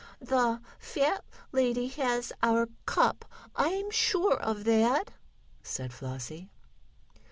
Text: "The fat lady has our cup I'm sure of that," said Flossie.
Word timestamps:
"The 0.19 0.61
fat 0.79 1.23
lady 1.51 1.87
has 1.89 2.33
our 2.41 2.69
cup 2.87 3.23
I'm 3.55 3.91
sure 3.91 4.33
of 4.33 4.63
that," 4.63 5.11
said 5.61 5.93
Flossie. 5.93 6.49